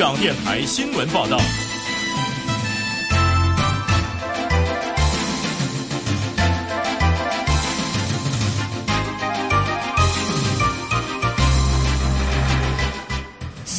[0.00, 1.36] 港电台新闻报道。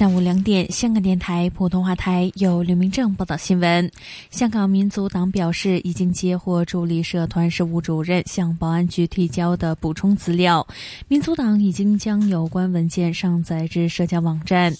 [0.00, 3.90] 下午两点，香港电台普通话台由刘明正报道新闻。
[4.30, 10.66] 香港民族党表示，已经接获助理社团事务主任向保安局提交的补充资料，
[11.06, 14.74] 民族党已经将有关文件上载至社交网站。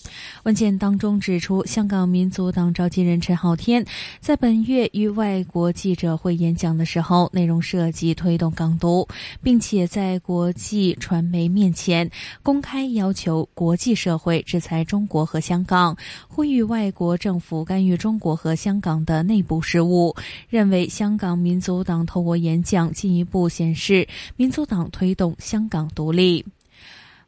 [0.44, 3.84] 文件当中指出，香港民族党召集人陈浩天
[4.20, 9.06] 在本月与外国记者会演讲的时候，内容涉及推动港独，
[9.42, 12.10] 并且在国际传媒面前
[12.42, 15.06] 公开要求国际社会制裁中。
[15.10, 15.96] 国和香港
[16.28, 20.14] 呼吁外国政府干预中国和香港的内部事务，
[20.48, 26.46] 认为香港民族党透过演讲进一步显示民族党推动香港独立。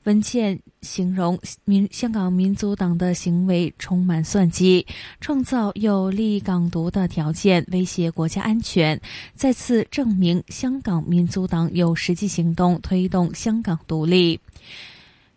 [0.04, 4.84] 文件形容民香港民族党的行为充满算计，
[5.20, 9.00] 创造有利港独的条件，威胁国家安全，
[9.36, 14.40] 再次证明香港民族党有实际行动推动香港独立。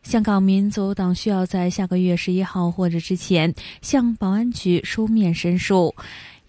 [0.06, 5.96] 香港民族党需要在下个月十一号或者之前向保安局书面申诉，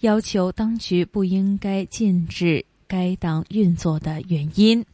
[0.01, 4.85] 要求当局不应该禁止该党运作的原因。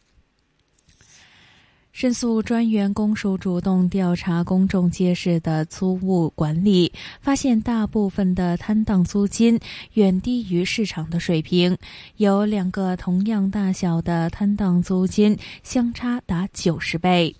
[1.92, 6.90] 申诉专员公署主动调查公众街市的租务管理，
[7.20, 9.58] 发现大部分的摊档租金
[9.94, 11.76] 远低于市场的水平，
[12.16, 17.34] 有两个同样大小的摊档租金相差达九十倍。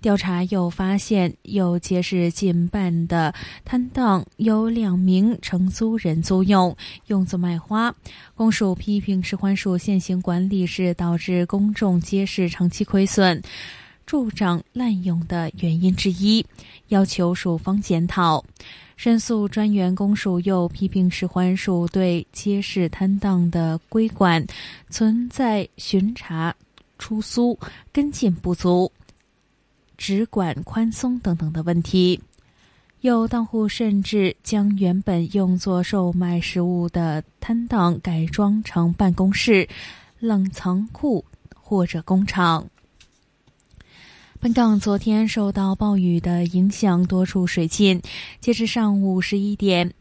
[0.00, 3.34] 调查又发现，有街市近半的
[3.64, 6.74] 摊档有两名承租人租用，
[7.08, 7.94] 用作卖花。
[8.34, 13.42] 公署批评市环署现行管理是导致公众街市长期亏损、
[14.06, 16.44] 助长滥用的原因之一，
[16.88, 18.42] 要求署方检讨。
[18.96, 24.46] 申诉专员公署又批评市环署对街市摊档的规管
[24.88, 26.54] 存在巡查、
[26.98, 27.58] 出租、
[27.92, 28.90] 跟进不足。
[30.00, 32.18] 只管宽松等等的问题，
[33.02, 39.68] 有当户甚至将原本用作售卖食物的摊档改装成办公室、
[40.18, 41.22] 冷藏库
[41.54, 42.66] 或者工厂。
[44.40, 48.00] 本港昨天受到暴雨的影响，多处水浸。
[48.40, 49.92] 截至上午十一点。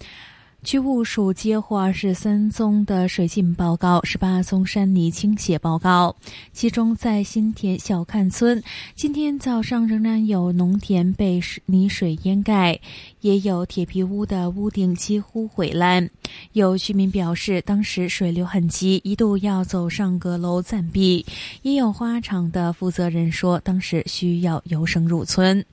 [0.62, 6.14] 区务署接获二十三宗的水浸报告，十八宗山泥倾泻报告。
[6.52, 8.62] 其中，在新田小看村，
[8.94, 12.78] 今天早上仍然有农田被泥水淹盖，
[13.22, 16.08] 也有铁皮屋的屋顶几乎毁烂。
[16.52, 21.26] 有居民表示，当时水流很急，一度要走上阁楼暂避。
[21.62, 25.66] 也有花场的负责人说，当时需要游绳入村。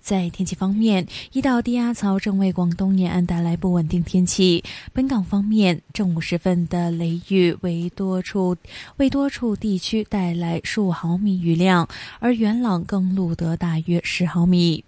[0.00, 4.62] 在天气方面，一道低压槽正为广东沿岸带来不稳定天气。
[4.92, 8.56] 本港方面，正午时分的雷雨为多处
[8.96, 11.88] 为多处地区带来数毫米雨量，
[12.20, 14.84] 而元朗更录得大约十毫米。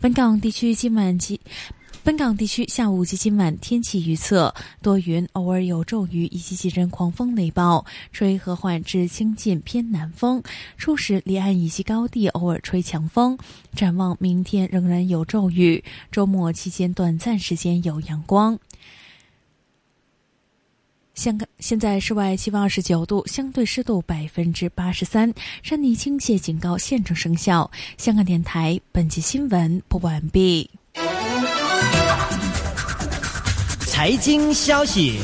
[0.00, 1.40] 本港地区今晚及。
[2.04, 7.82] 本港地区下午及今晚天气预测：多云，偶尔有骤雨以及几阵狂风雷暴，
[8.12, 10.42] 吹和缓至清劲偏南风。
[10.76, 13.38] 初时离岸以及高地偶尔吹强风。
[13.74, 15.82] 展望明天仍然有骤雨，
[16.12, 18.58] 周末期间短暂时间有阳光。
[21.14, 25.32] 香港现在室外气温二十九度，相对湿度百分之八十三，
[25.62, 27.70] 山泥倾泻警告现正生效。
[27.96, 30.68] 香港电台本期新闻播报完毕。
[33.94, 35.20] 财经消息。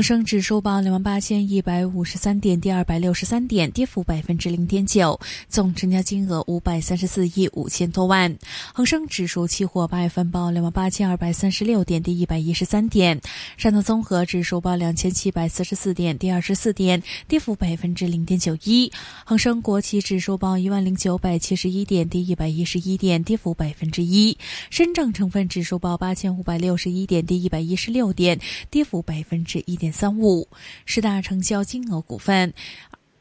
[0.00, 5.20] 恒生指数报两万八千一百五十三点，跌二百六十三点，跌幅百分之零点九。
[5.46, 8.38] 总成交金额五百三十四亿五千多万。
[8.72, 13.20] 恒生指数期货八月份报两万八千二百三十六点，跌一百一十三点。
[13.58, 18.90] 上证综合指数报两千七百四十四点，跌二十四点，跌幅百分之零点九一。
[19.26, 24.38] 恒生国企指数报一万零九百七十一点，跌一百一十一点，跌幅百分之一。
[24.70, 29.89] 深证成分指数报八千五百六十一点，跌一百一十六点，跌幅百分之一点。
[29.92, 30.48] 三五，
[30.84, 32.52] 十大成交金额股份：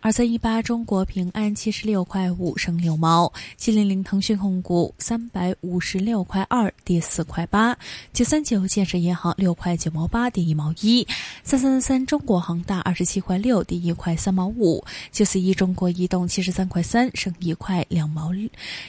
[0.01, 7.77] 二三一八中国平安七十六块五升六毛，七零零腾讯控股三百五十六块二跌四块八，
[8.13, 11.06] 九三九建设银行六块九毛八跌一毛一，
[11.44, 18.31] 三三三中国恒大二十七块六跌一块三毛五，九四一中国移动七十三块三升一块两毛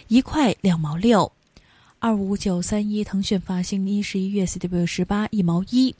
[0.06, 1.30] 一块两毛六。
[1.98, 5.94] 二五九三一腾讯发行一十一月 CW 十八一毛一，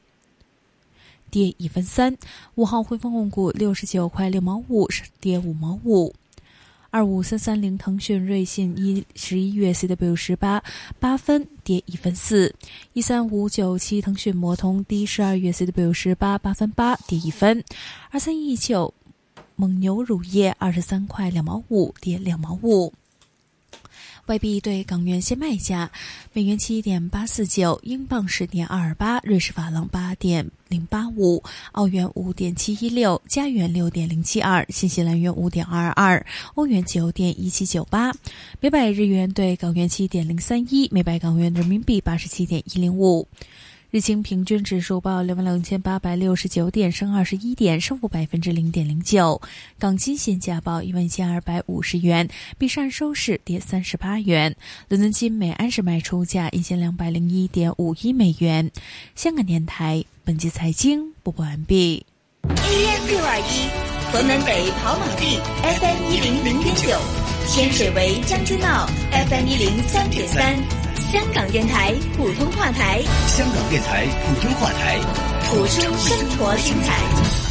[1.30, 2.16] 跌一分三。
[2.56, 4.88] 五号汇丰控股六十九块六毛五，
[5.20, 6.14] 跌五毛五。
[6.92, 10.62] 二五三三零腾讯瑞信一十一月 CW 十八
[10.98, 12.52] 八分，跌一分四。
[12.92, 17.62] 一三五九七腾讯摩通低十二月 CW 十八八分八，跌一分。
[18.10, 18.92] 二三一九
[19.54, 22.92] 蒙牛乳业二十三块两毛五，跌两毛五。
[24.30, 25.90] 外币对港元现卖价：
[26.32, 31.42] 美元七点八四九，英镑十点二二八，瑞士法郎八点零八五，
[31.72, 36.24] 澳元五点七一六，加元六点零七二，新西兰元五点二二，
[36.54, 38.12] 欧元九点一七九八，
[38.60, 43.26] 每百日元对港元七点零三一，每百港元人民币八十七点一零五。
[43.90, 49.42] 日经平均指数报两万两千八百六十九点，升二十一点，升幅百分之零点零九。
[49.80, 54.54] 港金现价报一万一千二百五十元，比上收市跌三十八元。
[54.88, 58.70] 伦敦金每安士卖出价一千两百零一点五一美元。
[59.16, 62.06] 香港电台本期财经播报完毕。
[62.44, 66.96] AM 六二一，河门北跑马地 FM 一零零点九，
[67.48, 70.89] 天水围将军澳 FM 一零三点三。
[71.12, 74.98] 香港电台普通话台，香港电台普通话台，
[75.48, 77.49] 谱出生活精彩。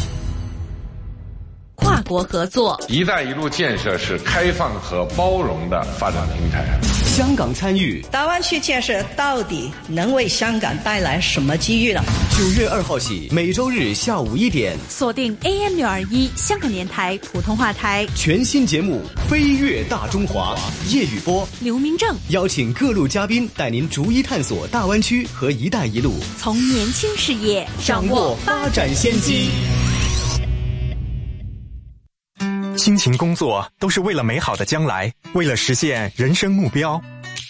[2.09, 6.65] 跨国合作，一带一路建设是开放和包容的发展平台。
[7.05, 12.01] 香港参与大湾区建设，到底能为香港带来什么机遇呢？
[12.35, 20.55] 九月二号起，每周日下午一点，锁定 AM 六二一香港电台普通话台，全新节目《飞跃大中华》，
[20.91, 29.51] 叶宇波、刘明正邀请各路嘉宾，带您逐一探索大湾区和“一带一路”，从年轻事业掌握发展先机。
[32.79, 36.99] 辛勤工作都是为了美好的将来，为了实现人生目标。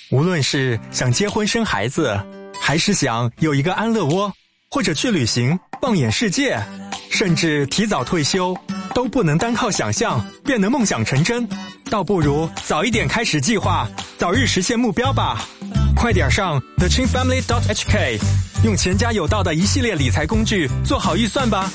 [0.09, 2.19] 无论是想结婚生孩子，
[2.59, 4.33] 还是想有一个安乐窝，
[4.71, 6.59] 或者去旅行放眼世界，
[7.11, 8.57] 甚至提早退休，
[8.95, 11.47] 都不能单靠想象便能梦想成真。
[11.91, 13.87] 倒不如早一点开始计划，
[14.17, 15.45] 早日实现目标吧。
[15.95, 18.19] 快点上 the chin family dot hk，
[18.63, 21.69] 用钱家有道的一系列理财工具做好预算吧。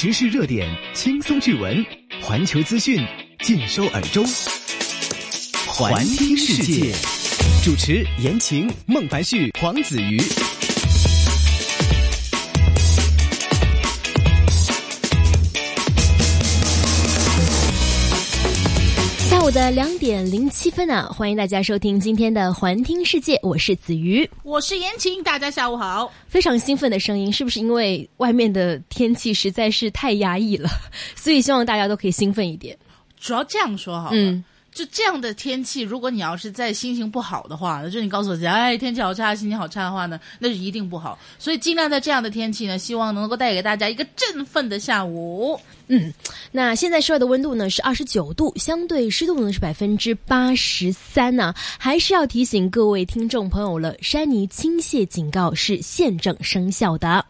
[0.00, 0.64] 时事热点，
[0.94, 1.84] 轻松趣闻，
[2.22, 3.04] 环球资讯
[3.40, 4.24] 尽收耳中。
[5.66, 6.94] 环听世界，
[7.64, 10.22] 主持言情、孟凡旭、黄子瑜。
[19.48, 26.12] 午的两点零七分啊，欢迎大家收听今天的环听世界，我是子瑜，我是言情，大家下午好。
[26.26, 30.68] 非常兴奋的声音，是不是因为外面的天气实在是太压抑了，
[31.16, 32.76] 所以希望大家都可以兴奋一点。
[33.18, 34.44] 主要这样说好了，嗯，
[34.78, 41.18] 就这样的天气，如果你要是在心情不好的话，就你告诉我家，哎，天气好差，心情好差的话呢，那是一定不好。
[41.36, 45.58] 所以尽量在这样的天气呢，希望能够带给大家一个振奋的下午。
[45.88, 46.14] 嗯，
[46.52, 51.52] 那现在室外的温度呢是二十九度，相对湿度呢是百分之八十三呢。
[51.76, 57.26] 还是要提醒各位听众朋友了，山泥倾泻警告是现正生效的。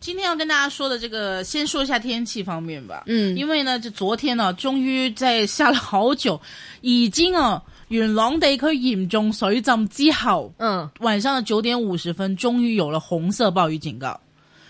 [0.00, 3.04] 今天要跟大家说的这个，先说一下天气方面吧。
[3.06, 6.40] 嗯因为呢，就昨天呢，终于在下了好久，
[6.80, 14.18] 已经啊，元朗地区严重水浸之后，嗯，晚上的九点五十分，终于有了红色暴雨警告。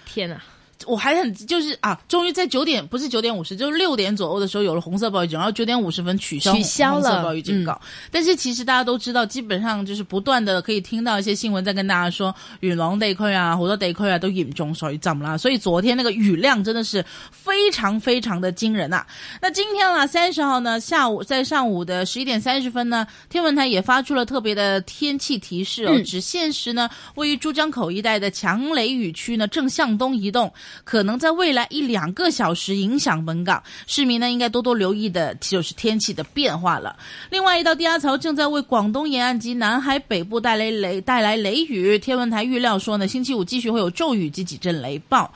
[0.05, 0.43] 天哪，
[0.87, 7.81] 我还很就是啊，终于在九点不是九点五十，就是六点左右的时候有了红色暴雨警告，然后九点五十分取消取消了红色暴雨警告。
[8.11, 15.37] 但是其实大家都知道，基本上就是不断的可以听到一些新闻在跟大家说，元朗地區啊，好多地區啊都嚴重水浸啦。
[15.37, 19.07] 所以昨天那个雨量真的是非常非常的惊人啊。
[19.41, 30.53] 那今天啊，三十号呢下午在上午的十一点三十分呢，天文台也发出了特别的天气提示哦，嗯只限时呢位于珠江口一带的强雷雨区呢正向东移动，
[30.85, 36.97] 可能在未来一两个小时影响本港，市民呢应该多多留意的就是天气的变化了。
[37.31, 45.33] 另外，一道低压槽正在为广东沿岸及南海北部带来雷带来雷雨，天文台预料说呢，星期五继续会有骤雨及几阵雷暴，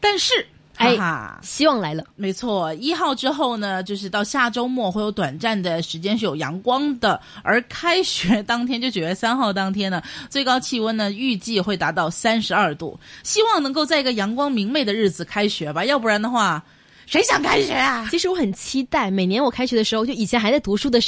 [0.00, 0.46] 但是。
[0.76, 2.04] 哎哈哈，希望来了。
[2.16, 16.62] 没错，一号之后呢，就是到下周末会有短暂的时间是有阳光的，而开学当天就九月三号当天呢， 最高气温呢预计会达到三十二度，希望能够在一个阳光明媚的日子开学吧，要不然的话，
[17.06, 18.06] 谁想开学啊？
[18.10, 21.04] 其实我很期待，每年我开学的时候，就以前还在读书的时候。